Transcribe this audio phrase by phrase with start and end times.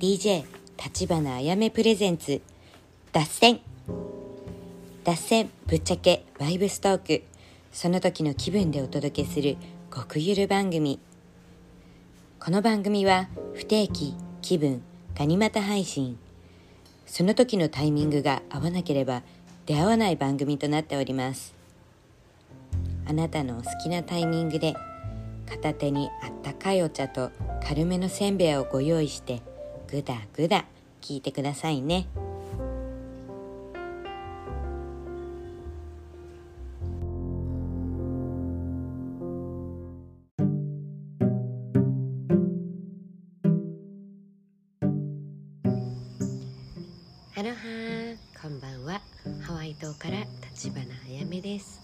[0.00, 0.44] DJ
[0.82, 2.40] 立花あやめプレゼンツ
[3.12, 3.60] 脱線。
[5.04, 7.22] 脱線ぶっちゃけバイブストーク。
[7.70, 9.58] その時の気分でお届けする
[9.94, 11.00] 極ゆる番組。
[12.42, 14.80] この番組は不定期気分
[15.14, 16.18] ガニ股配信。
[17.04, 19.22] その時のタイミングが合わなければ
[19.66, 21.54] 出会わない番組となっております。
[23.04, 24.72] あなたのお好きなタイミングで
[25.46, 27.30] 片手にあったかいお茶と
[27.68, 29.42] 軽めのせんべいをご用意して
[29.90, 30.66] ぐだぐだ
[31.00, 32.06] 聞いてくださいね。
[47.36, 49.00] アロハーこんばんは。
[49.42, 50.18] ハワイ島から
[50.52, 51.80] 立花あやめです。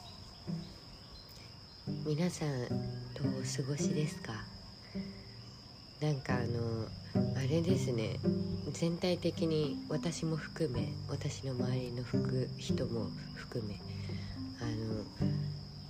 [2.06, 4.55] 皆さんどうお過ごしですか？
[6.00, 6.86] なんかあの
[7.36, 8.18] あれですね。
[8.72, 13.74] 全体的に私も含め私の周りの服人も含め
[14.60, 15.04] あの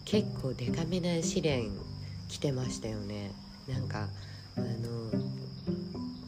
[0.05, 1.71] 結構デカめな試練
[2.29, 3.33] 来てましたよね。
[3.69, 4.09] なんか
[4.57, 5.11] あの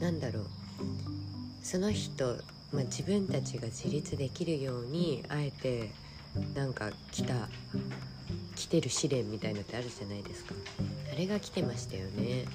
[0.00, 0.46] なんだろう。
[1.62, 2.24] その人、
[2.72, 5.90] まあ、自分たちが自立できるようにあえて
[6.54, 7.48] なんか来た
[8.56, 10.54] 来てる試練みたいのってあるじゃないですか。
[11.12, 12.46] あれが来てましたよね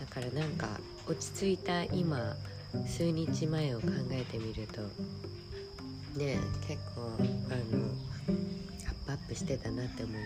[0.00, 0.68] だからなんか
[1.06, 2.36] 落ち着いた今
[2.86, 4.80] 数日前を考えてみると
[6.18, 7.86] ね結構あの
[8.86, 10.20] アップアップしてたなって思いま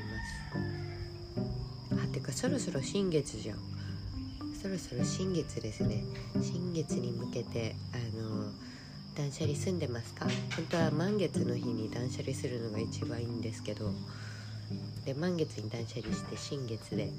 [1.93, 2.03] す。
[2.03, 3.59] あてかそろそろ新月じゃん。
[4.61, 6.03] そろそろ新月ですね。
[6.41, 8.51] 新月に向けてあの
[9.15, 10.27] 断捨離済んでますか？
[10.57, 13.93] 本当は満月の日に断捨離するのが一番いいんですけど
[15.05, 17.11] で満月に断捨離して新月で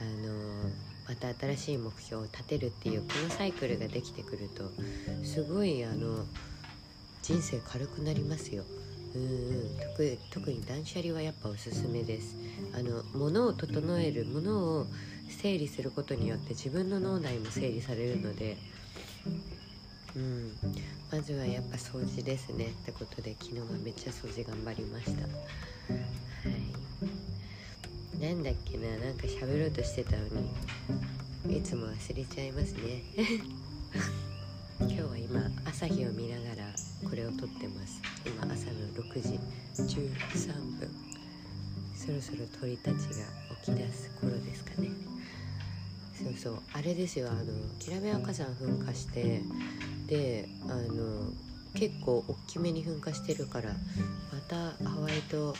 [0.00, 0.70] あの
[1.10, 4.70] また新しい目標を立てるっていうこのサイクルができてくると
[5.24, 6.24] すごいあの
[7.20, 8.62] 人生軽くなりますよ。
[9.16, 9.76] うん。
[9.96, 12.36] 特特に断捨離はやっぱおすすめです。
[12.72, 14.86] あの物を整える物を
[15.28, 18.56] 整理することによって自分の脳内も整理されるので
[20.14, 20.56] うん。
[21.10, 22.66] まずはやっぱ掃除ですね。
[22.66, 25.22] ってことで昨日はめっちゃ掃除頑張りました。
[25.22, 26.89] はい
[28.20, 30.24] なんだっけななんか喋ろうとしてたの
[31.48, 31.56] に。
[31.56, 33.02] いつも忘れちゃいますね。
[34.78, 38.02] 今日は今朝日を見ながらこれを撮ってます。
[38.26, 39.40] 今朝の6時
[39.82, 40.90] 13分。
[41.96, 43.24] そろそろ鳥たちが
[43.64, 44.90] 起き出す頃ですかね。
[46.22, 46.62] そうそう。
[46.74, 47.44] あれですよあの
[47.78, 49.40] キラメア火山噴火して
[50.06, 51.32] であの
[51.72, 53.70] 結構大きめに噴火してるから
[54.30, 55.54] またハワイと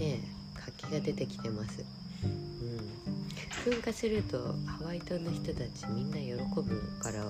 [0.00, 1.84] ね活気が出てきてます。
[2.22, 3.72] うん。
[3.72, 7.24] 噴火するとハワイ島の人たちみんな喜ぶから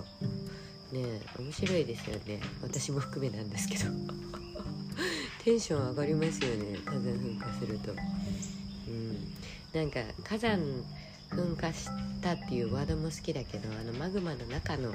[0.93, 2.41] ね面白いですよね。
[2.63, 3.85] 私も含めなんですけど。
[5.45, 7.93] テンション上がりますよね火山噴火すると。
[7.93, 9.33] うん。
[9.73, 10.59] なんか火山
[11.31, 11.89] 噴火し
[12.21, 14.93] たっていうワードも好きだけどあのマグマの中の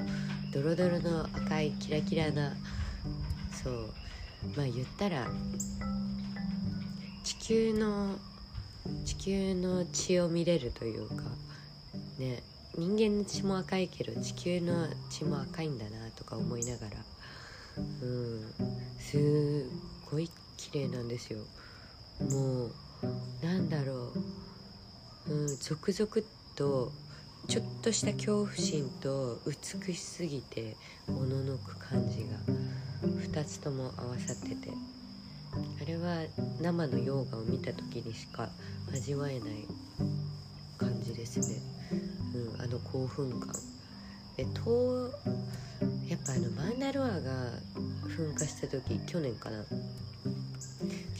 [0.52, 2.56] ドロドロの赤いキラキラな
[3.62, 3.90] そう。
[4.56, 5.26] まあ言ったら
[7.28, 8.16] 地球の
[9.04, 11.24] 地球の血を見れるというか
[12.18, 12.42] ね
[12.74, 16.96] 人間の血も赤いけど地球の血も赤いんだなとか思いながら
[17.76, 18.54] うん
[18.98, 19.20] すっ
[20.10, 21.40] ごい綺麗なんですよ。
[22.30, 22.72] もう
[23.42, 24.10] なんだろ
[25.26, 26.10] う、うん、続々
[26.56, 26.92] と
[27.46, 32.38] ちょっとした恐怖心と美しすぎておののく感じが
[33.02, 34.97] 2つとも合わさってて。
[35.80, 36.24] あれは
[36.60, 38.48] 生の溶岩を見た時にしか
[38.92, 39.66] 味わえない
[40.76, 41.60] 感じですね、
[42.34, 43.54] うん、あの興奮感。
[44.36, 45.10] でと
[46.08, 47.50] やっぱあのマンダロアが
[48.06, 49.64] 噴火した時去年かな。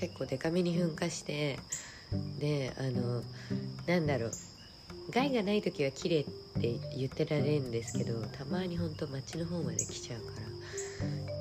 [0.01, 1.59] 結構デカめに噴火して
[2.39, 3.23] であの
[3.87, 4.31] なんだろう。
[5.11, 6.25] 害がない時は綺麗っ
[6.61, 10.49] て言ってられるんですけどたまにほんと街の方まで来ちゃうから。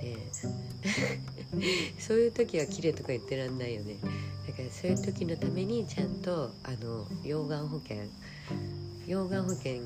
[0.02, 0.16] で
[2.00, 3.98] そういう時は綺麗とか言ってらんないよね。
[4.48, 7.98] だからそういう時のためにちゃんとあの溶岩保険。
[9.08, 9.82] 溶岩保険。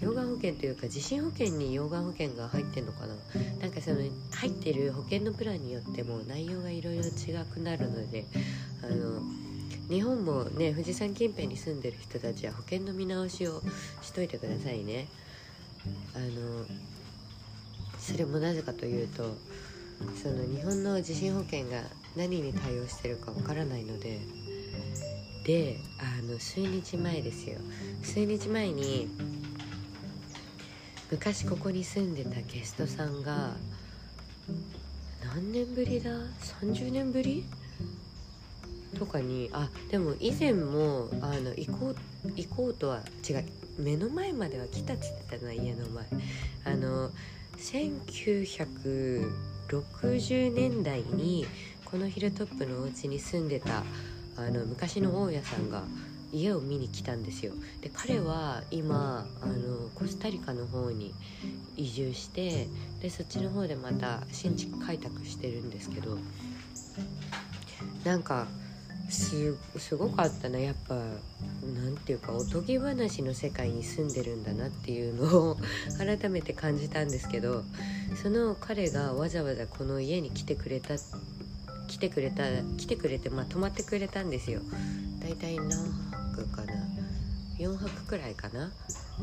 [0.00, 3.14] 溶岩保険というか地震保険に溶岩保険が入ってんのかな。
[3.60, 3.98] なんかその
[4.32, 8.26] 入ってる保険のプランによっても内容がいろいろ違くなるので
[8.82, 9.22] あの
[9.88, 13.62] 日本もね富士山近辺に住んでる人たちは保険の見直しを
[14.02, 15.06] しといてくださいね。
[16.14, 16.66] あの
[17.98, 19.36] それもなぜかというと
[20.22, 21.82] その日本の地震保険が
[22.16, 24.20] 何に対応してるかわからないので
[25.44, 27.58] であの数日前ですよ。
[28.02, 29.08] 数日前に
[31.08, 33.52] 昔ここに住んでたゲストさんが
[35.24, 36.10] 何年ぶりだ
[36.62, 37.44] ？30年ぶり？
[38.98, 41.96] とかにあでも以前もあの行こう
[42.34, 43.44] 行こうとは違う
[43.78, 46.06] 目の前までは来たっつってたな家の前。
[46.64, 47.10] あの
[47.58, 49.30] 1900
[49.68, 51.46] 60年代に
[51.84, 53.84] このヒルトップのお家に住んでた
[54.36, 55.82] あの昔の大家さんが
[56.32, 57.52] 家を見に来たんですよ。
[57.80, 61.14] で彼は今あのコスタリカの方に
[61.76, 62.68] 移住して
[63.00, 66.18] でそっちの方でまた新築開拓してるんですけど
[68.04, 68.46] なんか
[69.08, 71.02] すごかったなやっぱな
[71.90, 75.56] んていうかおとぎ話の世界に住んでるんだなっていうのを
[75.98, 77.64] 改めて感じたんですけど
[78.20, 80.96] その彼がわざわざこの家に来てくれた
[81.86, 82.44] 来てくれた
[82.76, 84.60] 来てくれてまあ泊まってくれたんですよ。
[85.20, 85.68] 大体何
[86.10, 86.72] 泊かな
[87.58, 88.72] ？4泊くらいかな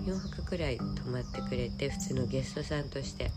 [0.05, 3.31] ？4泊くらい泊まってくれて普通のゲストさんとして。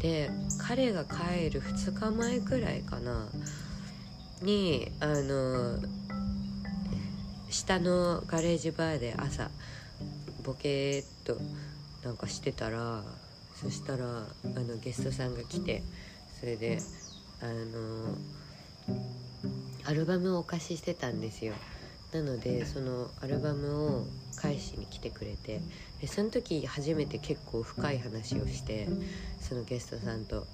[0.00, 3.28] で彼が帰る2日前くらいかな？
[4.42, 5.78] にあの
[7.50, 9.50] 下のガレージバーで朝
[10.42, 11.36] ボケーっと
[12.04, 13.02] なんかしてたら
[13.54, 15.82] そしたらあのゲストさんが来て
[16.38, 16.78] それで
[17.42, 18.16] あの
[19.84, 21.54] アルバムをお貸ししてたんですよ。
[22.12, 25.60] なのでそのアルバムを返しに来てくれて
[26.00, 28.88] でその時初めて結構深い話をして
[29.38, 30.46] そのゲストさんと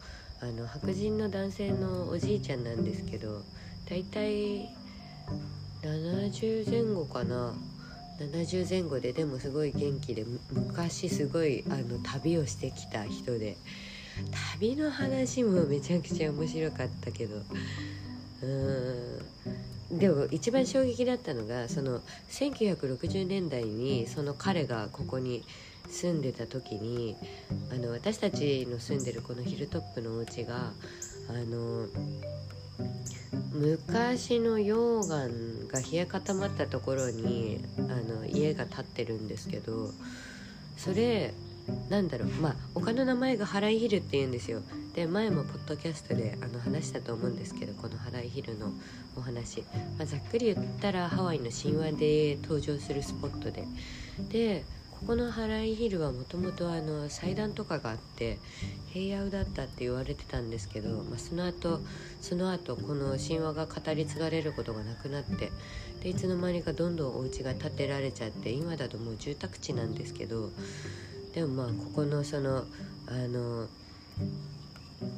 [0.43, 3.43] あの白人の男性のおじいちゃんなんですけど
[3.89, 4.69] 大体
[5.83, 7.55] 70前後かな。
[8.19, 13.57] 70前後ででもすごい元気で昔すごいあの旅をしてきた人で。
[14.59, 17.37] 旅の話もめちゃくちゃ面白かったけど。
[18.43, 18.47] う
[19.93, 19.99] ん。
[19.99, 22.01] でも一番衝撃だったのがその
[22.31, 25.45] 1960年代にその彼がここに
[25.89, 27.17] 住んでた時に
[27.73, 30.73] あの私たちの住んでるこのヒルトップのお家が
[31.29, 31.87] あの
[33.57, 35.29] 昔の溶岩
[35.69, 39.91] が冷え固まったところにあの家が建ってるんですけど
[40.77, 41.33] それ
[41.89, 44.63] なんだろうまあ丘の名前がハライヒルっていうんですよ。
[44.95, 48.73] で前もポッドキャストであの話したと思うんですけどこのハライヒルの
[49.17, 49.63] お話、
[49.99, 53.65] まあ、ざっくり言ったらハワイの神話で登場するスポットで。
[54.31, 54.65] で
[55.01, 56.71] ここのハライヒルはもともと
[57.11, 58.39] 祭壇とかがあって
[58.93, 61.81] 平野だったって言われてたんですけど、まあ、その後
[62.23, 65.53] その後この神話が語り継がれることがなくなって
[66.03, 70.51] でいつの間にかどんどんお家が建てられちゃって今だともう住宅地なんですけど
[71.35, 72.65] でもまあここのその
[73.07, 73.69] あの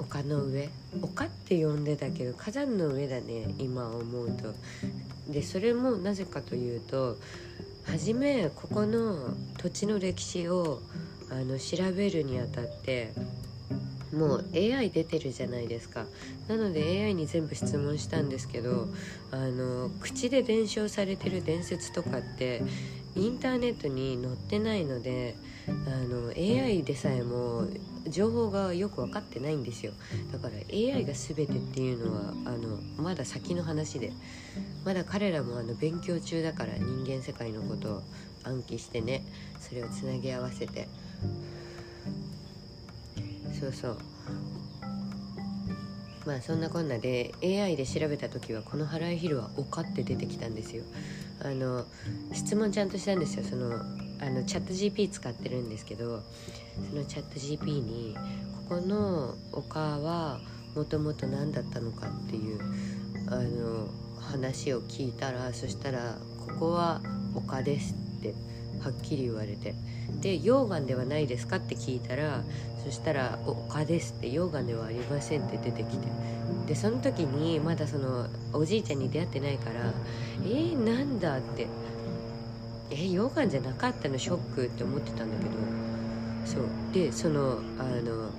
[0.00, 0.68] 丘の上
[1.00, 4.54] 丘って呼んでたけど火山の上だね今思うと。
[5.28, 7.18] でそれもなぜかというと
[7.90, 10.80] 初めここの土地の歴史を
[11.30, 13.12] あの調べるにあたって
[14.12, 16.06] もう AI 出てるじゃないですか。
[16.48, 18.88] なので AI に全部質問したんですけど
[19.30, 22.62] あの口で伝承されてる伝説とかって
[23.16, 25.36] インターネットに載ってないので
[25.66, 25.72] あ
[26.08, 27.66] の AI でさえも
[28.10, 29.92] 情報がよく分かってないんですよ。
[30.32, 34.12] だから AI が全てっていうのはあのまだ先の話で。
[34.84, 38.02] まだ彼らもあの勉強中だから人間世界のことを
[38.44, 39.22] 暗記してね
[39.60, 40.88] それをつなぎ合わせて。
[43.58, 43.98] そうそう。
[46.26, 50.84] まあそんなこんなで AI で調べた時はこのハライヒルは丘って出てきたんですよ。
[51.40, 51.86] あの
[52.32, 53.44] 質問ちゃんとしたんですよ。
[53.44, 53.74] その
[54.20, 56.22] あのチャット GP 使ってるんですけど
[56.88, 58.16] そのチャット GP に
[58.68, 60.40] ここの丘は
[60.74, 62.60] もともと何だったのかっていう
[63.28, 63.88] あの
[64.20, 66.16] 話を聞いたらそしたら
[66.46, 67.00] 「ここは
[67.34, 68.34] 丘です」って
[68.80, 69.74] はっきり言われて。
[70.22, 72.42] で溶岩ではないですかって聞いたら
[72.82, 76.08] そしたら「丘です」って溶岩ではありませんって出てきて。
[76.66, 79.92] でその時にまだそのおじいちゃんに出会ってないから
[80.44, 81.66] 「えー、なんだ?」って
[82.90, 85.87] 「えー、溶岩じゃなかったのショック」って思ってたんだけど。
[86.48, 86.62] そう。
[86.92, 88.30] でそのあの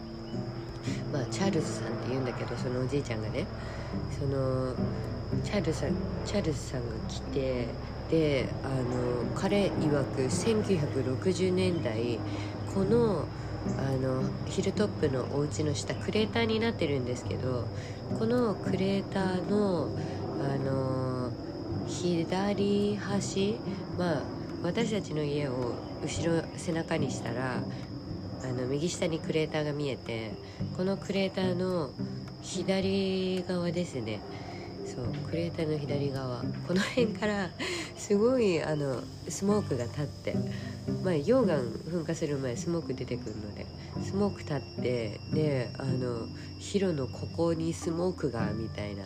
[1.14, 3.46] まあチャールズさんって言うんだけどそのおじいちゃんがね
[4.20, 4.74] その
[5.44, 5.90] チャールズさん
[6.26, 7.68] チャールズさんが来て
[8.10, 12.20] であの彼曰く1960年代
[12.74, 13.26] この
[13.78, 17.68] あのヒルトップのお家の下クレーターになってるんですけど
[18.18, 19.90] このクレーターの
[20.42, 21.32] あの
[21.88, 23.60] 左端
[23.98, 24.22] まあ
[24.64, 27.62] 私たちの家を後ろ背中にしたら
[28.44, 30.32] あの右下にクレーターが見えて
[30.78, 31.92] このクレーターの
[32.42, 34.20] 左側ですね。
[34.86, 36.42] そうクレーターの左側。
[36.68, 37.52] この辺から
[37.96, 40.36] すごいあのスモークが立って
[41.04, 43.66] まあ溶岩噴火する前スモーク出てくるので
[44.04, 46.28] スモーク立ってであの
[46.60, 49.04] ヒロのここにスモークがみたいな。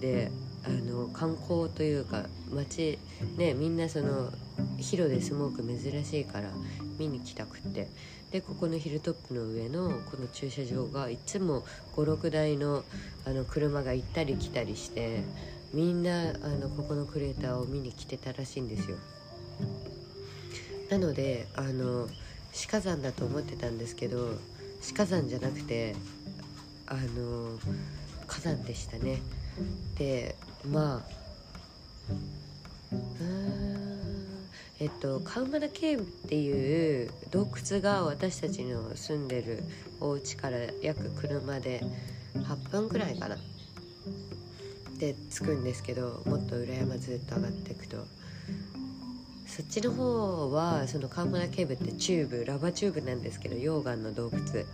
[0.00, 0.30] で
[0.66, 2.98] あの観光というか街
[3.36, 4.32] ねみんなその
[4.78, 6.50] ヒロでスモーク珍しいから
[6.98, 7.88] 見に来たくって。
[8.32, 11.62] でここのヒルトップの上のこの駐車場がいつも
[11.94, 12.84] 56台の
[13.24, 15.22] あの車が行ったり来たりして
[15.72, 18.96] みんなあのここのクレーターを見に来てたらしいんですよ。
[20.90, 22.08] なのであの
[22.68, 24.38] 鹿山だと思ってたんですけど
[24.94, 25.94] 鹿山じゃなくて
[26.86, 27.58] あの
[28.26, 29.20] 火山でしたね。
[29.98, 30.36] で
[30.70, 31.16] まあ
[32.92, 34.48] うん
[34.78, 39.62] えっとカウマナ cave っていう洞窟が私たちの住んでる
[40.00, 41.82] お家から約車で
[42.34, 43.36] 8分くらいかな。
[44.98, 47.98] で着くんですけどもっと裏山ずっと上がっていくと。
[49.46, 54.66] そっちの方はそのカウマナ cave って tube lava tube なんですけど溶岩の洞窟。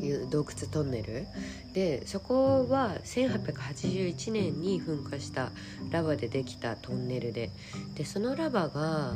[0.00, 1.26] いう洞窟トンネル。
[1.72, 5.50] でそこは1881年に噴火した
[5.90, 7.50] ラバでできたトンネルで。
[7.94, 9.14] でそのラバが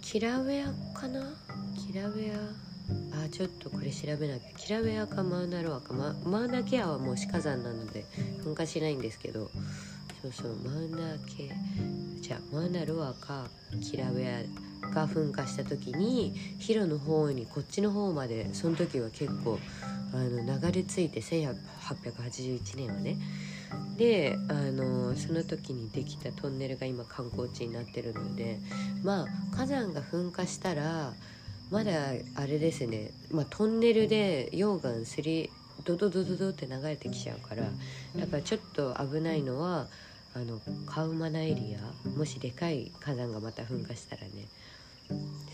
[0.00, 1.34] キラウェアかな？
[1.86, 3.24] キラウェア？
[3.24, 4.56] あちょっとこれ調べなきゃ。
[4.56, 5.92] キラウェアかマウナロアか。
[5.92, 8.06] ママウナケアはもう死火山なので
[8.44, 9.50] 噴火しないんですけど。
[10.20, 11.48] そうそうマウナケ
[12.20, 13.46] じゃあマウナロアか
[13.80, 19.58] キラウェアが噴火した時にヒロの方にこっちの方までその時は結構
[20.12, 23.16] あの流れ着いて1881年はね。
[23.98, 28.58] であのその時にできたトンネルが今観光地になってるので
[29.02, 31.12] まあ火山が噴火したら
[31.70, 31.90] まだ
[32.34, 35.50] あれですね、まあ、トンネルで溶岩すり
[35.84, 37.64] ドドドドドって流れてきちゃうから
[38.16, 39.86] だからちょっと危ないのは
[40.34, 44.28] あのカウマナエリアもしでかい火山がまた噴火したらね。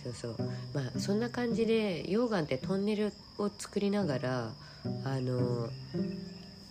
[0.02, 0.36] そうそう。
[0.74, 4.50] まあそんな感じで溶岩ってトンネルを作りながら
[5.04, 5.68] あの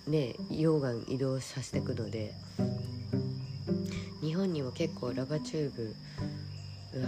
[0.07, 2.33] ね溶岩移動させていくので
[4.21, 5.95] 日本にも結構ラバチューブ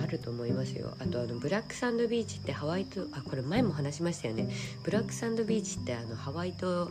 [0.02, 0.96] あると思いますよ。
[1.00, 4.50] あとあのブラックサンドビーチってハワイ島あこれ前も話しましたよね。
[4.84, 6.90] ブラックサンドビーチってあのハワイ島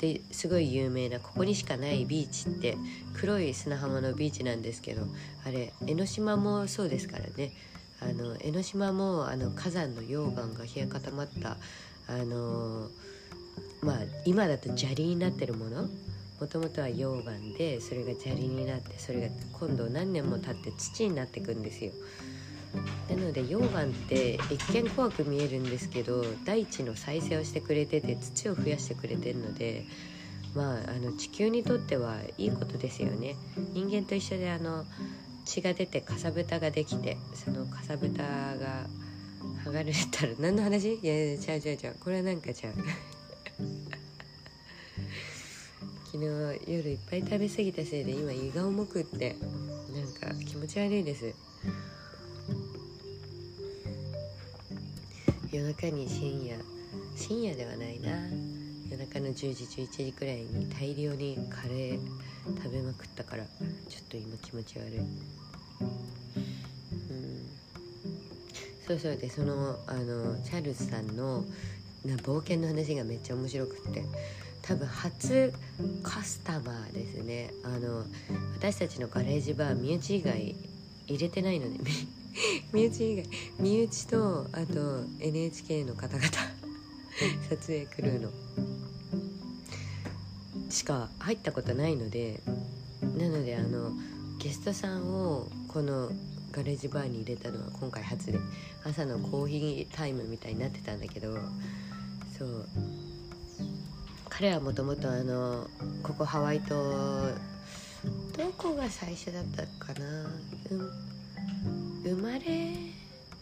[0.00, 2.76] ですごい有名なここにしかないビーチって
[3.14, 5.02] 黒い砂浜のビーチなんですけど
[5.44, 7.52] あれ江ノ島もそうですからね。
[8.00, 11.56] あの江ノ島もあの火山の溶岩が冷え固まった
[12.06, 12.88] あの
[13.82, 15.88] まあ今だと砂利になってるもの？
[16.40, 19.26] もともとは溶岩でそれが砂利になってそれが
[19.58, 21.90] 今度何年も経って土になっていくんですよ。
[23.08, 29.86] なので溶岩って一見怖く見えるんですけど大地の再生をしてくれてて土を増やしてくれてるので
[30.54, 33.36] まああの地球にとってはいいことですよね。
[33.72, 34.84] 人間と一緒であの
[35.44, 38.86] 血が出てかさぶたができてそのかさぶたが
[39.64, 40.94] 剥がれたら何の話？
[40.94, 41.96] いやいやちゃうちゃうちゃう。
[42.00, 42.74] これはなんかちゃう。
[46.06, 46.24] 昨日
[46.66, 49.36] 夜いっぱい食べ過ぎたせいで今胃が重くって
[49.92, 51.34] なんか気持ち悪いです。
[55.50, 56.58] 夜中に深夜
[57.16, 58.10] 深夜ではないな。
[58.90, 62.00] 夜中の10時11時くらいに大量にカレー
[62.56, 64.98] 食べまくったからちょっと今気持ち悪い。
[64.98, 65.06] うん。
[68.86, 69.16] そうそう。
[69.16, 71.44] でそのあのチャールズさんの
[72.04, 74.04] な冒険の話がめっちゃ面白くって。
[74.60, 75.52] 多分初
[76.02, 77.50] カスタマーですね。
[77.64, 78.04] あの
[78.54, 80.54] 私たちのガレージバー身内以外
[81.06, 81.90] 入れてないので
[82.72, 83.26] 身内以外
[83.58, 86.28] 身内とあと NHK の方々
[87.48, 88.30] 撮影クルーの
[90.70, 92.40] しか入ったことないので
[93.16, 93.92] なのであの
[94.38, 96.10] ゲストさんをこの
[96.52, 98.38] ガレージバーに入れたのは今回初で
[98.84, 101.34] 朝のコーヒータイムみたいになってたんだけど
[102.38, 102.68] そう。
[104.38, 105.66] 彼はもともとあの
[106.04, 106.76] ここハワイ島
[108.36, 110.06] どこが最初だったかな、
[110.70, 112.98] うん、生まれ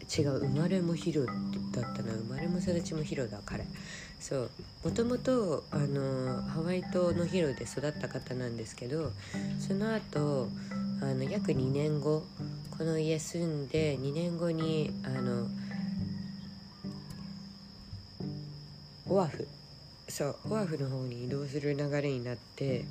[0.09, 1.35] 違う生まれもヒロだっ
[1.95, 2.13] たな。
[2.13, 3.65] 生まれも育ちもヒロだ彼。
[4.21, 4.51] そう。
[4.85, 9.11] もともとあのハワイ島のヒロで育った方なんですけど
[9.59, 10.49] その後
[11.03, 12.25] あの約2年後
[12.77, 15.49] この家住んで2年後にあの
[19.09, 19.49] オアフ。
[20.09, 22.85] そうオアフの方に移動する流れになって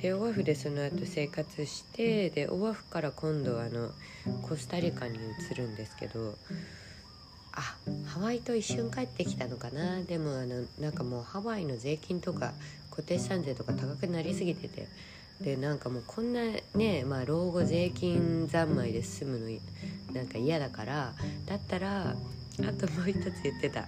[0.00, 3.90] でオアフでその後生活してでオアフから今度あの
[4.42, 5.18] コスタリカに
[5.50, 6.34] 移るんですけど
[7.52, 10.00] あハワイと一瞬帰ってきたのかな。
[10.02, 12.52] でもあのなんかもうハワイの税金とか
[12.90, 14.88] 固定資産税とか高くなりすぎてて。
[15.40, 16.40] でなんかもうこんな
[16.74, 19.46] ねまあ老後税金三昧で済むの
[20.12, 21.14] なんか嫌だから
[21.46, 22.16] だったら
[22.60, 23.86] あともう一つ言ってた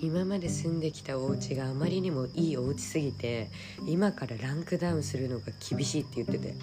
[0.00, 3.50] 今まで住んできたお家があまりにもいいお家すぎて
[3.86, 6.54] 今からランクダウンするのが厳しいって言ってて。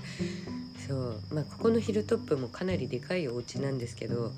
[0.87, 1.21] そう。
[1.31, 4.31] まあここのヒルトップもかなりでかいお家なんですけど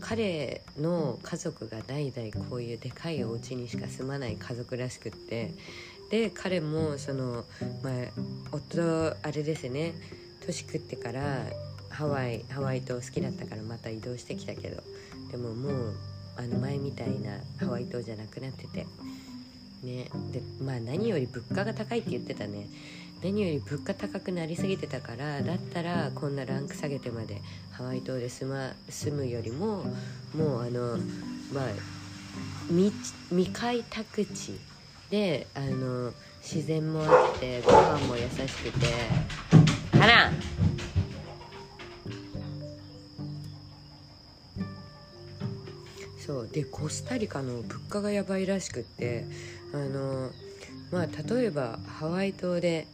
[0.00, 5.54] 彼の家族が代々こういうでかいお家にしか住まない家族らしくって
[6.10, 7.44] で彼もその
[7.82, 7.94] まあ
[8.52, 9.94] 夫あれですね
[10.46, 11.46] 年食ってから
[11.88, 14.82] ハワイハワイ島好きだったからまた移動してきたけど
[15.30, 15.94] でももう
[16.36, 18.86] あの前みたいなハワイ島じゃなくなってて。
[19.82, 20.10] ね。
[20.32, 22.66] でまあ何より物価が高いって言ってたね。
[23.22, 29.84] 何より物価高くなりすぎてたからだったらこんなランク下げてまでハワイ島で住,、ま、住むよりも
[30.36, 30.98] もうあの
[31.52, 31.68] まあ
[32.68, 32.92] 未
[33.30, 34.58] 未開拓地。
[35.10, 36.12] であの
[36.42, 39.63] 自然もあってご飯も優しくて
[46.24, 46.48] そう。
[46.48, 49.24] でコスタリカの物価がやばいらしくって
[49.72, 50.30] あの
[50.90, 52.86] まあ例えばハワイ島で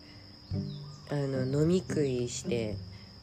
[1.11, 2.77] あの飲み食いして、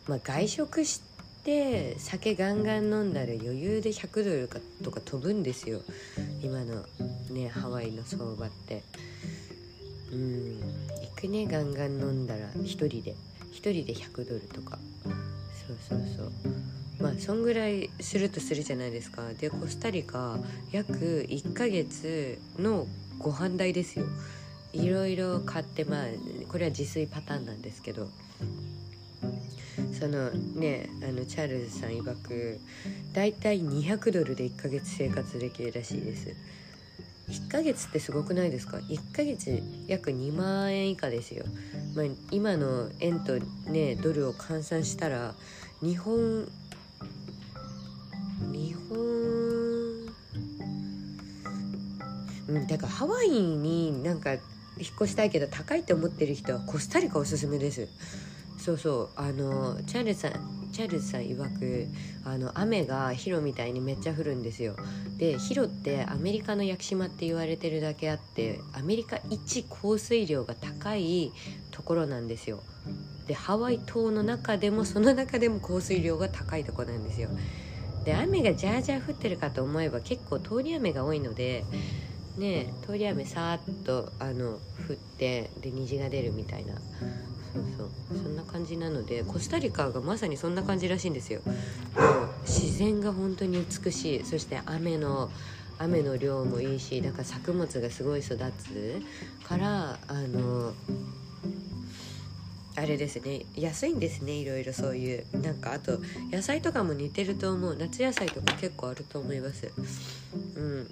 [0.07, 1.01] まあ、外食し
[1.43, 5.81] て酒ガンガン飲んだら余裕で100ドルかとか飛ぶんですよ。
[6.41, 6.83] 今の
[7.31, 8.83] ねハワイの相場って。
[10.11, 10.59] うん。
[11.15, 13.15] 行くねガンガン飲んだら1人で。
[13.53, 14.77] 1人で100ドルとか。
[15.67, 16.76] そうそうそう。
[16.99, 19.33] まあそんぐらいするとするじゃないですか。
[19.39, 20.39] でコスタリカ
[20.71, 22.87] 約1ヶ月の
[23.19, 24.05] ご飯代ですよ。
[24.73, 26.05] いろいろ買ってまあ
[26.49, 28.09] これは自炊パターンなんですけど。
[29.99, 32.59] そのねあのチャールズさん曰く
[33.13, 36.35] 大体200ドルで1ヶ月生活できるらしいです。
[37.29, 41.45] 1ヶ月ってすごくないですか？1ヶ月約2万円以下ですよ、
[41.95, 43.37] まあ、今の円と
[43.69, 45.33] ねドルを換算したら
[45.81, 46.47] 日本
[52.47, 52.67] うん。
[52.67, 54.41] だからハワイになんか引っ
[54.95, 57.87] 越したいけど高いって思ってる人はコスタリカおすすめです。
[58.57, 59.09] そうそう。
[59.15, 61.87] あのチャールズさんチャールズさん曰く
[62.25, 64.75] あの雨がヒロみたいにめっちゃ降るんですよ。
[65.17, 71.31] でヒロってアメリカの屋久島って言われてるだけあってアメリカ一降水量が高い
[71.71, 72.61] ところなんですよ。
[73.27, 77.29] でハワイ島の中でもその中でも降水量が高いとこなんですよ。
[78.03, 81.65] で雨がジャージャー降ってるかと思えば結構通り雨が多いので
[82.37, 86.75] ね通り雨さーっとあの降ってで虹が出るみたいな。
[87.53, 87.91] そうそう。
[88.17, 91.41] そんな感じなのでコスタリカがまさにそんな感じらしいんですよ。
[92.43, 94.25] 自然が本当に美しい。
[94.25, 95.31] そして雨の
[95.79, 99.01] 雨の量もいいしだから作物がすごい育つ。
[99.43, 100.73] からあの
[102.75, 103.45] あれですね。
[103.55, 104.73] 安いんですねいろいろ。
[104.73, 105.99] そういうなんかあと
[106.31, 107.75] 野菜とかも似てると思う。
[107.75, 109.71] 夏野菜とか結構あると思います。
[110.55, 110.91] うん。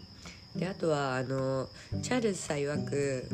[0.56, 1.68] であとはあの
[2.02, 3.28] チャールズさん曰く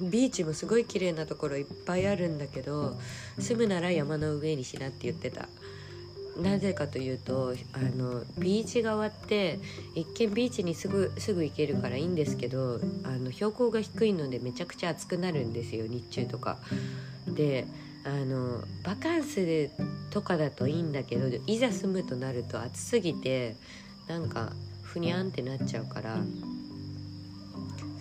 [0.00, 2.96] ビーチもすごい綺麗なところいっぱいあるんだけど
[3.38, 5.48] 住むなら山の上にしなって言ってた
[6.40, 9.58] なぜかというとあのビーチ側って
[9.94, 16.58] 一見ビーチにすぐすぐ行けるからいいんですけどあの標高が低いのでめちゃくちゃ暑くなるんですよ日中とか。
[17.26, 17.66] で
[18.04, 19.70] あのバカンスで
[20.10, 23.56] とかだといいんだけどいざ住むとなると暑すぎて
[24.06, 24.52] なんか
[24.98, 26.16] ふにゃんってなっちゃうから。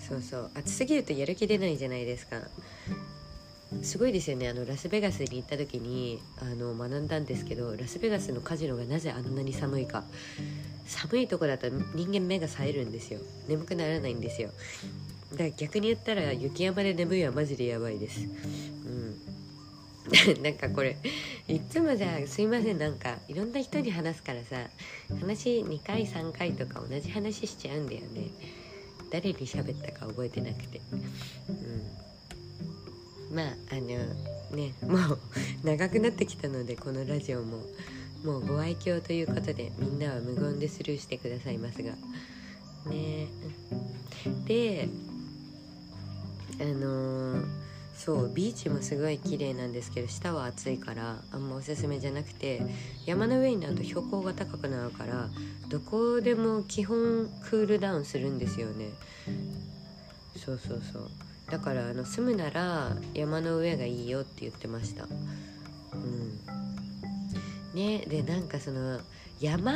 [0.07, 0.51] そうそう。
[0.55, 2.41] 暑すぎるとやる気出ないじゃないですか。
[3.83, 4.49] すごいですよね。
[4.49, 10.05] あのラスベガスに行った時にあの学んだんですけどラスベガスのカジノがなぜあんなに寒いか。
[10.87, 13.19] 寒いとこだと人間目が冴えるんですよ。
[13.47, 14.49] 眠くならないんですよ。
[15.33, 18.21] だから逆に言ったら雪山で眠いはマジでやばいです。
[18.21, 18.76] うん
[20.41, 20.95] なんかこれ
[21.47, 24.69] いつもじゃあすいませんなんかいろんな人に話すからさ
[25.19, 28.29] 話2回3回とか同じ話しちゃうんだよね。
[29.09, 30.81] 誰に喋ったか覚えてなくて。
[30.89, 30.95] う
[33.33, 33.35] ん。
[33.35, 33.81] まああの
[34.55, 35.19] ねもう
[35.63, 37.63] 長くなってきたのでこのラジオも
[38.23, 41.91] もうご愛嬌ということでみんなは無言でスルーしてくださいますが。
[42.89, 43.27] ね。
[44.45, 44.89] で
[46.59, 47.45] あのー、
[47.97, 52.61] そうビーチもすごい綺麗なんですけど下は暑いからあんまおすすめじゃなくて
[53.07, 55.29] 山の上になると標高が高くなるから
[55.67, 58.91] どこでも基本クールダウンするんですよね。
[60.35, 61.09] そうそうそう。
[61.49, 65.05] だからあの住むなら山の上がいいよって言ってました。
[65.05, 66.39] うん。
[67.73, 68.99] ねでなんかその
[69.39, 69.73] 山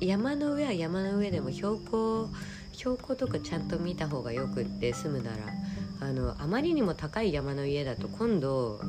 [0.00, 2.30] 山の上は山の上でも標高
[2.72, 5.36] 標高とかちゃんと見た方がよくって住むなら。
[6.02, 8.86] あのあまりにも高い山の家だと今度あ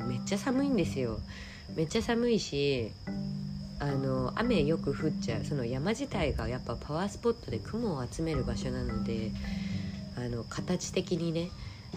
[0.00, 1.20] のめっちゃ寒いんですよ。
[1.76, 2.90] めっちゃ寒いし
[3.78, 5.44] あの雨よく降っちゃう。
[5.44, 9.30] その山自体がやっぱパワースポットで雲を集める場所なので
[10.16, 11.50] あの形的にね。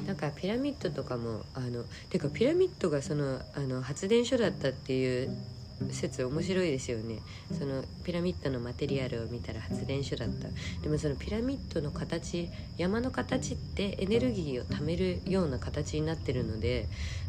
[0.06, 5.36] なんかピラミッドとかもあのてかピラミッドがそのあの発電所だったっていう
[5.92, 7.20] 説面白いですよね。
[7.58, 10.48] そのピラミッドのマテリアルを見たら発電所だった。
[10.82, 16.88] でもそのピラミッドの形山の形ってエネルギーを貯めるような形になってるので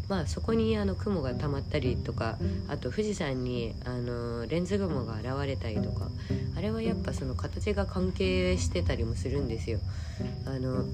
[0.08, 2.36] まあそこにあの雲が溜まったりとか
[2.68, 6.08] あと富士山にあのレンズ雲が現れたりとか
[6.56, 9.78] あれはやっぱその形が関係してたりもするんですよ。
[10.46, 10.84] あの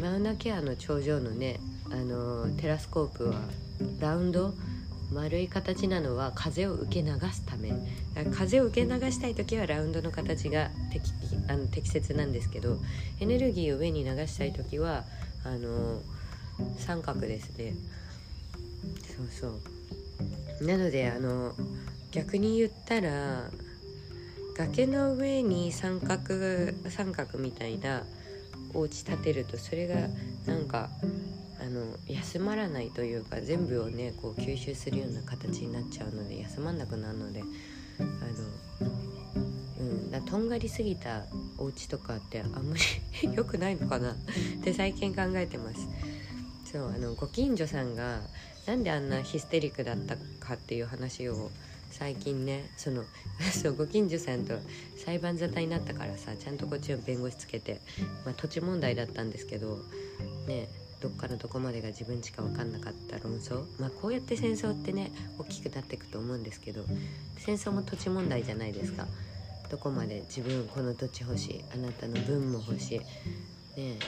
[0.00, 3.34] マウナケアの頂上のねあのテラスコープは
[4.00, 4.54] ラウンド
[5.12, 7.72] 丸い形なのは風を受け流すため。
[8.34, 11.12] 風を受け流したい時はラウンドの形が適
[11.48, 12.78] あの適切なんですけど
[13.20, 15.04] エネルギーを上に流したい時は
[15.44, 16.00] あの
[16.78, 17.74] 三角ですね。
[19.16, 19.48] そうそ
[20.60, 20.66] う。
[20.66, 21.52] なのであの
[22.10, 23.50] 逆に言ったら
[24.56, 28.04] 崖の上に三角三角みたいな
[28.74, 29.96] お家建てるとそれが
[30.46, 30.90] なんか
[31.62, 38.08] あの休まらないというか全部をねこう吸収するような形になっちゃうので休まんなくなるのであの、
[39.78, 41.22] うん、だとんがりすぎた
[41.58, 42.76] お家とかってあんま
[43.22, 44.12] り 良くないのかな？
[44.12, 44.14] っ
[44.64, 45.86] て最近考えてます。
[46.72, 48.20] そうあのご近所さんが
[48.66, 51.50] なんであんなヒステリックだったかっていう話を
[51.90, 53.04] 最近ねその
[53.52, 54.58] そうご近所さんと
[55.04, 57.80] 裁判沙汰になったからさちゃんとこっちを弁護士つけて、
[58.24, 59.78] まあ、土地問題だったんですけど
[60.46, 60.68] ね
[61.02, 63.64] どっからどこまでが自分ちか分かんなかった論争。
[63.80, 66.84] まあこうやって戦争ってね大きくなっていくと思うんですけど
[67.38, 69.06] 戦争も土地問題じゃないですか。
[69.68, 72.98] どこまで自分この土地欲しいあなたの分も欲しい
[73.80, 73.98] ね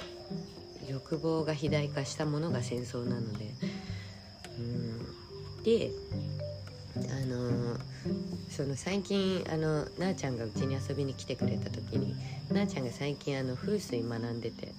[0.87, 3.51] 欲望が肥大化したものが戦争なので。
[4.59, 5.65] うん。
[5.65, 5.91] で
[6.97, 7.79] あのー、
[8.51, 12.15] その最近あのなあちゃんがうちに遊びに来てくれた時に
[12.53, 14.74] なあちゃんが最近あの風水学んでて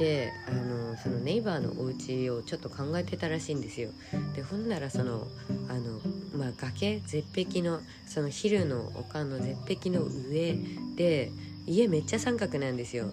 [0.00, 3.90] であのそのネイバーのお家をちょっと考えてたらしいんですよ。
[4.34, 5.26] でほんならその
[5.68, 6.00] あの、
[6.34, 10.56] まあ、崖絶壁のそのヒルの丘の絶壁の上
[10.96, 11.30] で
[11.66, 13.12] 家めっちゃ三角なんですよ。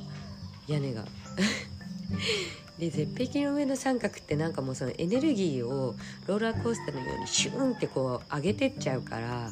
[0.69, 1.05] 屋根が。
[2.79, 5.93] で絶壁の上の三角ってなんかもうそのエネルギーを
[6.25, 9.51] ローラーコースターのようにシューンってこう上げてっちゃうから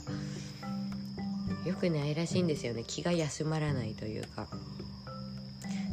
[1.66, 2.86] よくないらしいんですよね。
[2.88, 4.48] 気が休まらないというか。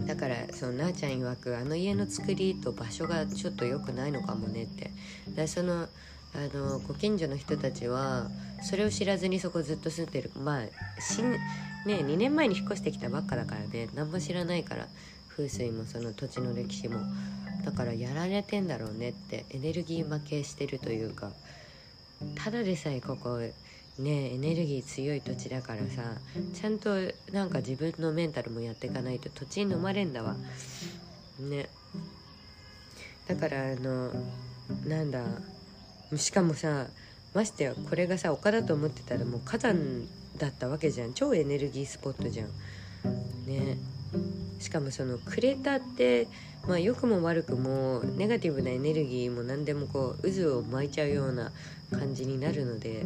[0.07, 4.91] だからそのなあちゃん曰くあの家の作りと場所がちょっと良くないのかもねって。
[5.29, 5.89] でその
[6.35, 8.31] あのご近所の人たちは
[8.63, 10.31] それを知らずにそこずっと住んでる。
[10.37, 11.39] まあしね
[11.87, 13.89] 2年前に引っ越してきたばっかだからね。
[13.95, 14.89] 何も知らないから
[15.29, 17.01] 風水もその土地の歴史も。
[17.65, 21.33] だからやられてんだろうねってエネルギー負けしてるというか。
[22.37, 23.41] ただでさえここ
[23.99, 26.03] ねエネルギー強い土地だからさ
[26.55, 26.97] ちゃんと
[27.33, 30.37] なんか自分のメンタルもやっていかないと土地に飲まれんだわ。
[31.39, 31.69] ね。
[33.29, 34.11] だからあの
[34.87, 35.23] なんだ
[36.17, 36.87] しかもさ
[37.35, 40.07] ましてやこれがさ丘だと思ってたらもう火山
[40.39, 41.13] だったわけじゃん。
[41.13, 42.49] 超エネルギースポットじゃん。
[43.47, 43.79] ね。
[44.59, 46.29] しかもそのクレーターって
[46.67, 51.51] まあ良くも悪くもネガティブなエネルギーも何でもこう渦を巻いちゃうような
[51.91, 53.05] 感じになるので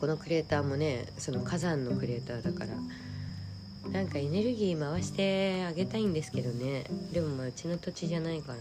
[0.00, 6.84] このクレーターもねその火山のクレーターだからなんかエネルギー回してあげたいんですけどね。
[7.12, 8.58] でもまあうちの土地じゃないから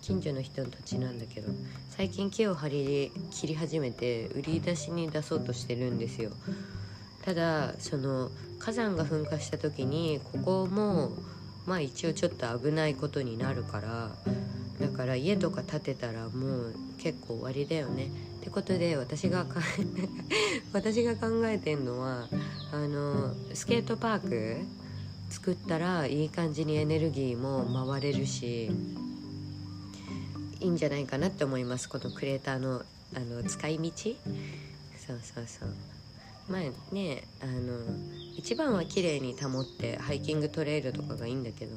[0.00, 1.52] 近所の人の土地なんだけど
[1.90, 6.30] 最近木を張り切り始めて売り出しに出そうとしてるんですよ。
[7.24, 11.12] ただその火山が噴火した時にここも
[11.66, 14.10] まあ一応ちょっと危ないことになるから
[14.80, 18.10] だから家とか建てたらもう結構終わりだよね。
[18.40, 19.46] ってことで私が
[20.72, 22.28] 私が考えてんのは
[22.72, 24.56] あのスケートパーク
[25.30, 28.70] 作ったらいい感じにエネルギーも回れるし
[30.60, 31.88] いいんじゃないかなって思います。
[31.88, 32.82] このクレーターの
[33.14, 33.90] あの使い道。
[35.06, 35.68] そうそうそう。
[36.48, 37.80] まあねあの
[38.36, 41.72] 一番は綺麗に保ってハイキングトレイルとかがいいんだけど、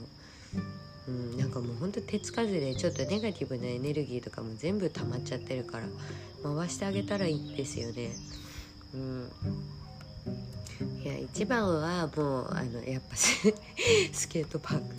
[1.07, 5.85] うん、なんかもうほんと手つかずでちょっとネガティブなエネルギーとかも全部溜まっちゃってるから
[6.43, 8.15] 回してあげたらいいですよね。
[8.93, 9.31] うん。
[11.03, 14.95] いや一番はもうあのやっぱ スケートパーク。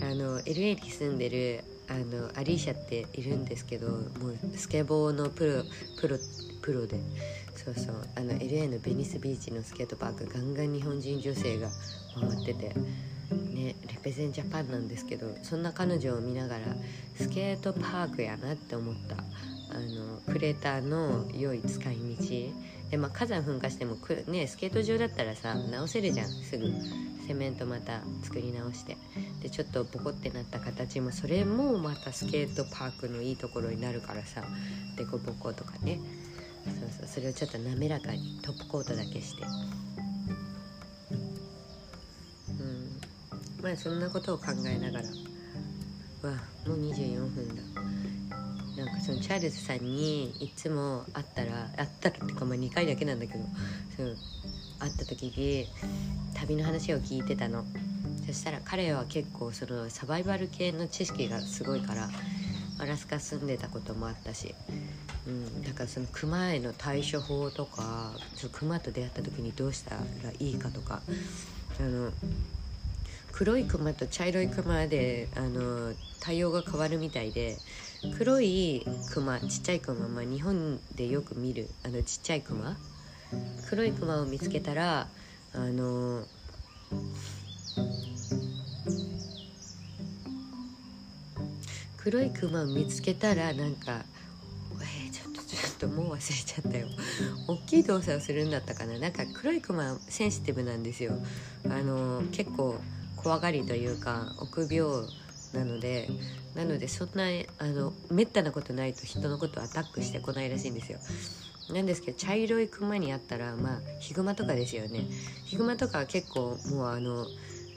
[0.00, 5.64] あの LA に住んでるあのアリーシャっているんですけどもうスケボーのプロ
[5.96, 6.18] プロ
[6.62, 7.00] プロで。
[7.56, 8.08] そうそう。
[8.14, 11.70] あの LA のベニスビーチのスケートパークガンガン日本人女性が
[12.14, 12.72] 回ってて。
[13.34, 16.60] ねレペゼンジャパンなんですけどそんな彼女を見ながら
[17.16, 19.16] スケートパークやなって思った。
[19.70, 22.90] あのクレーターの良い使い道。
[22.90, 26.28] でまあ火山噴火してもく、ね、スケート場だったらさ直せるじゃん。
[26.28, 26.72] すぐ。
[27.26, 28.96] セメントまた作り直して。
[29.42, 34.42] でちょっとボコってなった形もそれもまたスケートパークのいいところになるからさ。
[34.96, 36.00] デコボコとかね。
[36.64, 37.06] そうそう。
[37.06, 39.42] それをちょっと滑らかにトップコートだけして。
[43.62, 45.04] まあそんなことを考えながら。
[46.22, 46.34] わ
[46.66, 47.62] もう24分だ。
[48.76, 53.44] なんかそのチャールズさんにいつも会ったら会ったらっていうかまあ2回だけなんだけど
[53.96, 54.16] そう
[54.78, 55.66] 会った時に
[56.34, 57.64] 旅の話を聞いてたの。
[58.26, 62.10] そしたら彼は結構そのサバイバル系の知識がすごいから
[62.78, 64.54] アラスカ住んでたこともあったし、
[65.26, 70.00] うん、だからそのクマへの対処法とかそのクマと出会った時にどうしたら
[70.38, 71.00] いいかとか
[71.80, 72.10] あの
[73.38, 77.56] 黒いクマと茶色いクマであの対応が変わるみたいで
[78.18, 82.76] 黒いクマちっちゃいクマ、まあ、日本でよく見るあのちっちゃいクマ
[83.70, 85.06] 黒いクマを見つけたら
[85.54, 86.24] あの
[91.96, 94.04] 黒いクマを見つけたらなんか
[94.80, 96.88] えー、ちょっとちょっともう忘れちゃったよ。
[97.46, 98.98] 大きい動作をするんだったかな。
[98.98, 101.12] なんか黒いクマセンシティブなんですよ。
[101.66, 102.80] あの結構
[103.22, 105.06] 怖がりというか臆病
[105.52, 106.10] なので
[106.54, 107.24] なのでそんな
[107.58, 110.98] あのめったなことないと人のことをアタックしてこないらしいんですよ。
[111.72, 115.06] なんですけど茶色いクマにあったらまあヒグマとかですよね。
[115.44, 117.28] ヒグマとかは結構もうあの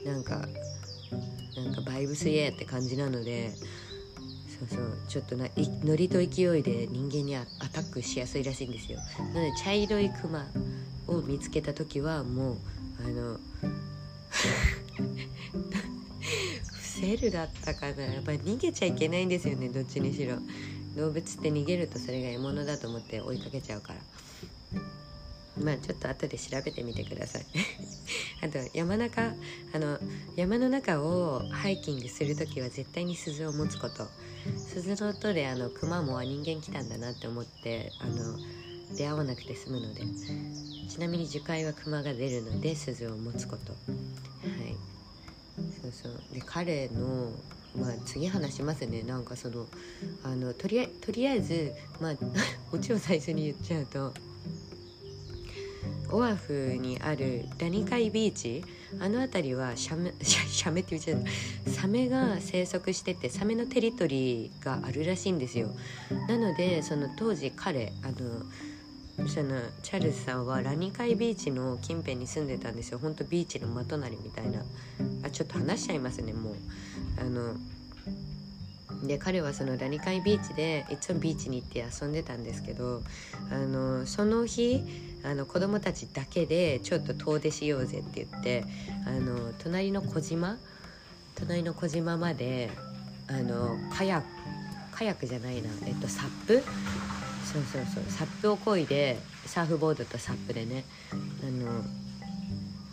[0.04, 0.48] なんか
[1.56, 3.54] なんかバイブスイエーって感じなので
[4.48, 5.46] そうそうちょっとな
[5.84, 8.98] ノリと勢いで人間にアタックしやすいらしいんですよ。
[9.18, 10.46] なので茶色いクマ
[11.06, 12.56] を見つけた時はもう
[13.04, 13.38] あの
[16.62, 18.02] 伏せるだったかな。
[18.04, 19.68] やっぱり逃げちゃいけないんですよね。
[19.68, 20.36] どっちにしろ。
[20.96, 24.00] 動物って逃げるとそれが獲物だと思って追いかけちゃうから。
[25.62, 27.46] まあちょっと後で調べてみてください。
[28.42, 29.34] あと山中
[29.74, 29.98] あの
[30.36, 34.08] 山の中をハイキングする時は絶対に鈴を持つこと。
[34.66, 38.38] 鈴の音であの熊も人間来たんだなって思ってあの
[38.96, 40.02] 出会わなくて済むので。
[40.92, 43.72] ちなみに樹海は熊が出るので鈴を持つこと。
[43.72, 44.76] はい。
[45.80, 46.34] そうそう。
[46.34, 47.32] で彼の
[47.74, 49.02] まあ次話しますね。
[49.02, 49.66] なんかその
[50.22, 52.12] あのとりあとりあえずまあ
[52.72, 54.12] オチを最初に言っちゃうと
[56.10, 58.62] オアフにあるラニカイビーチ
[59.00, 61.70] あの辺りはシャメ シャメって言っちゃう。
[61.70, 65.74] サメが生息しててサメのテリトリーがあるらしいんですよ。
[66.28, 68.44] なのでその当時彼あの
[69.28, 72.98] そのチャールズさんはラニカイビーチの近辺に住んでたんですよ。
[72.98, 74.62] ほんとビーチの真隣みたいな。
[75.24, 76.54] あちょっと話しちゃいますねもう。
[77.20, 77.54] あの
[79.06, 83.02] で彼はそのラニカイビーチでいつもビーチに行って遊んでたんですけど
[83.50, 84.82] あのその日
[85.24, 88.64] あの子供たちだけでちょっと遠出しようぜって言って
[89.06, 90.56] あの隣の小島
[91.34, 92.70] 隣の小島まで
[93.28, 94.22] あのカヤ
[94.92, 96.62] カヤクじゃないな、えっと、サップ
[97.44, 98.04] そうそうそう。
[98.08, 100.84] サップをこいでサーフボードとサップでね。
[101.12, 101.84] あの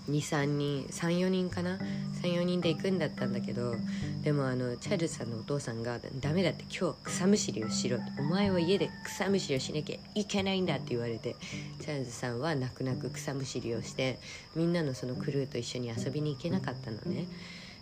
[0.10, 1.78] 23人34人かな
[2.22, 3.76] ？34人で行くんだったんだけど
[4.24, 11.36] でもあのチャールズさんのお父さんが「ダメだって今日草むしりをしろ」お前は家で草むしりをしなきゃいけないんだ」って言われて
[11.80, 14.20] チャールズさんは泣く泣く草むしりをして
[14.56, 17.26] みんなのそのクルーと一緒に遊びに行けなかったのね。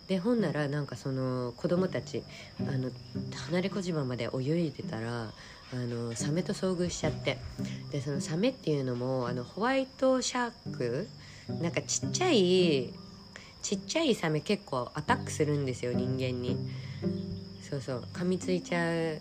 [0.06, 2.22] でほんならなんかその子供たち
[2.60, 2.90] あの
[3.48, 5.30] 離れ小島まで泳いでたら
[5.72, 7.38] あのサメと遭遇しちゃって。
[7.90, 11.08] でそのサメっていうのもあのホワイトシャーク
[11.60, 12.92] なんかちっちゃい
[13.62, 16.56] ちっちゃいサメ結構アタックするんですよ人間に。
[17.68, 19.20] そうそう噛みついちゃう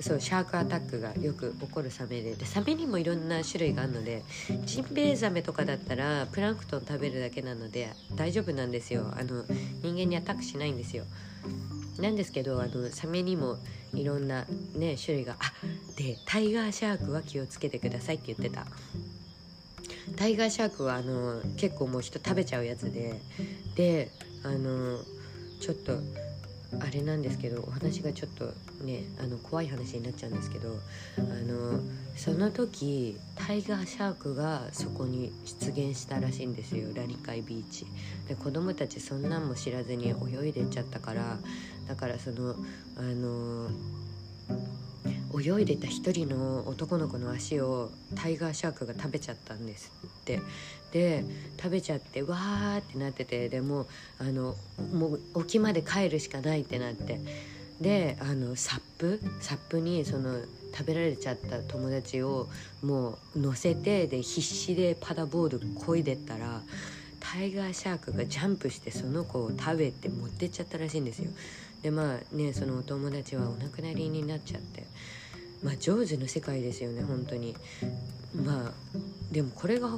[0.00, 2.34] そうシャークアタックがよく起こるサメで。
[2.34, 4.22] でサメにもいろんな種類があるので
[4.64, 9.12] ジンベエザメとかだったらプランクトン食べるだけなので大丈夫なんですよ。
[9.16, 9.44] あの
[9.82, 11.04] 人間にアタックしないんですよ。
[12.02, 13.58] なんですけどあのサメにも
[13.94, 15.52] いろんなね種類があ
[15.96, 18.66] でタイガーシャークは気をつけてくださいって言ってた。
[20.16, 23.20] タイガーシャークはあの結構もう人食べちゃうやつで
[23.74, 24.10] で
[24.44, 24.98] あの
[25.60, 25.98] ちょっと
[26.80, 28.46] あれなんですけどお話がちょっと
[28.84, 30.68] ねあの怖い話になっちゃうんですけど
[31.18, 31.80] あの
[32.16, 37.86] その時タイガーシャークがそこに出現したらしいんですよラリカイビーチ。
[38.28, 41.38] で子供たちそんなんも知らずに泳いでっちゃったから
[41.86, 42.56] だからその
[42.96, 43.68] あの
[45.38, 50.40] 泳いでた一人の男の子の足をタイガーシャークが食べちゃったんですって。
[50.92, 51.24] で
[51.60, 53.86] 食べちゃってわーってなっててでも
[54.18, 54.54] あの
[54.94, 57.20] もう沖まで帰るしかないってなって。
[57.80, 60.40] であのサップサップにその
[60.72, 62.48] 食べられちゃった友達を
[62.82, 66.62] もう乗せてで必死でパダボード漕いでったら
[67.32, 71.30] タイガーシャークがジャンプしてその子を食べて持ってっちゃったらしいんですよ。
[71.82, 74.84] でまあねそのお友達はお亡くなりになっちゃって。
[75.62, 77.56] まあ上手の世界ですよね本当に。
[78.44, 78.72] まあ
[79.32, 79.88] でもこれが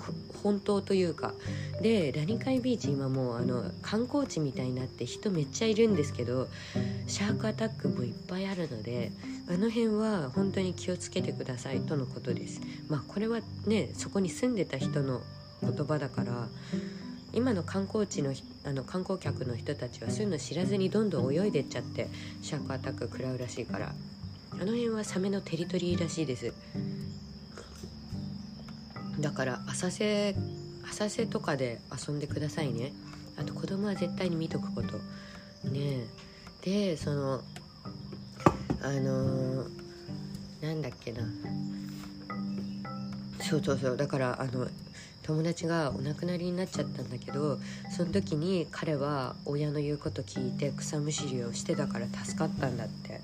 [0.43, 1.35] 本当というか。
[1.83, 6.49] でラニカイビーチ今もうあの観光地みたいになって人めっちゃいるんですけど
[7.07, 9.13] シャークアタックもいっぱいあるので
[9.49, 12.61] あの辺は本当に気をつけてくださいとのことです。
[12.89, 15.23] まあこれはねそこに住んでた人の
[15.63, 16.49] 言葉だから
[17.33, 22.09] 今の観光地のあの観光客の人たちはそういうの知らずにどんどん泳いでっちゃって
[22.43, 23.93] シャークアタック食らうらしいから。
[24.61, 26.53] あの辺はサメのテリトリーらしいです。
[29.21, 30.35] だから浅瀬
[30.91, 32.93] 浅瀬とかで遊んでくださいね。
[33.37, 34.99] あと子供は絶対に見とくこと。
[35.69, 36.09] ね
[36.65, 36.91] え。
[36.91, 37.41] でその
[38.83, 39.69] あのー、
[40.63, 41.23] なんだっけな。
[43.41, 43.97] そうそうそう。
[43.97, 44.67] だからあの
[45.29, 47.59] 友達がお亡くなりになっちゃったんだけど
[47.95, 53.21] その時に彼は親の言うこと聞いて草むしりをしてたから助かったんだって。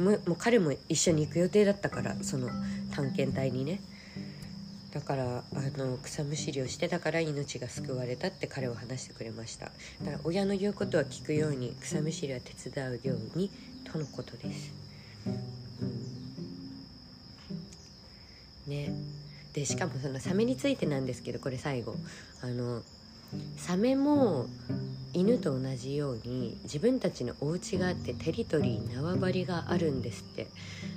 [0.00, 2.48] もう彼も一緒に行く予定だったからその
[2.94, 3.80] 探検隊にね。
[4.92, 5.42] だからあ
[5.76, 9.66] の草むしりをしてたから命が救われたって彼は話してくれました。
[9.66, 13.50] だから親の言うことは聞くように草むしりは手伝うように
[13.84, 14.72] とのことです、
[18.66, 18.92] うん、ね。
[19.52, 21.94] でしかもそのサメについてなんですけどこれ最後。
[22.42, 22.82] あの
[23.56, 24.46] サメも
[25.12, 30.46] 犬と同じように自分たちのお家があってテリトリー縄張りがあるんですって。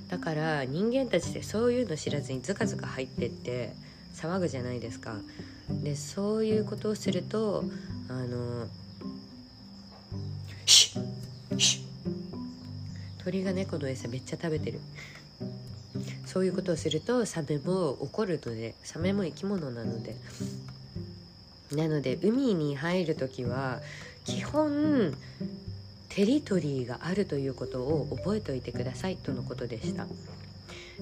[0.09, 3.73] だから人間たちってそういうの知らずにズカズカ入ってって
[4.13, 5.15] 騒ぐじゃないですか。
[5.69, 7.63] でそういうことをすると
[8.09, 8.67] あの
[13.23, 14.79] 鳥が猫の餌めっちゃ食べてる。
[16.31, 20.15] そういうことをするとサメも怒るのでサメも生き物なので。
[21.75, 23.79] なので海に入る時は
[24.25, 25.13] 基本
[26.09, 30.05] テリトリーがあるということを覚えておいてくださいとのことでした。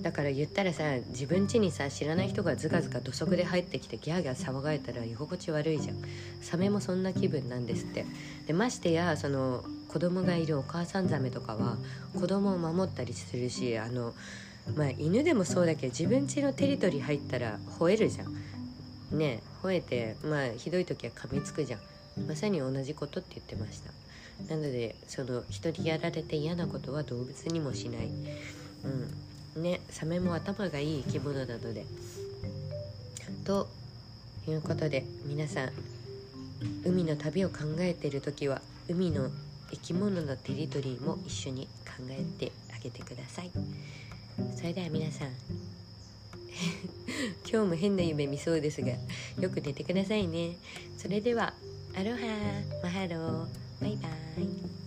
[0.02, 5.98] だから言ったらさ自分家にさ知らない人がズカズカ土足で入ってきてギャーギャー騒がれたら居心地悪いじゃん。
[6.42, 8.06] サメもそんな気分なんですって。
[8.46, 11.78] でましてやその子供がいるお母さんザメとかは
[12.14, 14.14] 子供を守ったりするしあの
[14.76, 19.18] まあ犬でもそうだけど自分家のテリトリー入ったら吠えるじゃん。
[19.18, 21.80] ね吠えてまあひどい時は噛みつくじゃん。
[22.28, 23.92] まさに同じことって言ってました。
[24.54, 28.10] なのでその人にやられて嫌なことは動物にもしない。
[29.56, 29.64] うん。
[29.64, 31.86] ねサメも頭がいい生き物なので。
[33.46, 33.68] と
[34.48, 35.70] いうことで皆さん
[36.86, 39.30] 海の旅を考えている時は海の
[39.72, 43.52] 生き物のテリトリーも一緒に考えてあげてください。
[44.56, 45.30] それでは皆さん
[47.50, 48.90] 今日も変な夢見そうですが
[49.40, 50.58] よく寝てくださいね。
[50.98, 51.54] それでは
[51.96, 52.18] アロハ
[52.84, 53.48] マハロー
[53.82, 54.79] バイバイ。